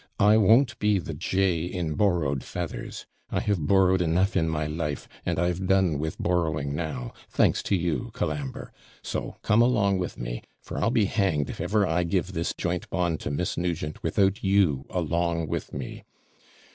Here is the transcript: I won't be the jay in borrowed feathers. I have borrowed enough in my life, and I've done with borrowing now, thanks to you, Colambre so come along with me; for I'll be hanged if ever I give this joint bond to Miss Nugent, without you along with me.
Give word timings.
I 0.19 0.35
won't 0.35 0.79
be 0.79 0.97
the 0.97 1.13
jay 1.13 1.63
in 1.63 1.93
borrowed 1.93 2.43
feathers. 2.43 3.05
I 3.29 3.39
have 3.41 3.67
borrowed 3.67 4.01
enough 4.01 4.35
in 4.35 4.49
my 4.49 4.65
life, 4.65 5.07
and 5.27 5.37
I've 5.37 5.67
done 5.67 5.99
with 5.99 6.17
borrowing 6.19 6.73
now, 6.73 7.13
thanks 7.29 7.61
to 7.61 7.75
you, 7.75 8.09
Colambre 8.11 8.73
so 9.03 9.35
come 9.43 9.61
along 9.61 9.99
with 9.99 10.17
me; 10.17 10.41
for 10.59 10.79
I'll 10.79 10.89
be 10.89 11.05
hanged 11.05 11.51
if 11.51 11.61
ever 11.61 11.85
I 11.85 12.01
give 12.01 12.33
this 12.33 12.51
joint 12.57 12.89
bond 12.89 13.19
to 13.19 13.29
Miss 13.29 13.57
Nugent, 13.57 14.01
without 14.01 14.43
you 14.43 14.87
along 14.89 15.45
with 15.47 15.71
me. 15.71 16.03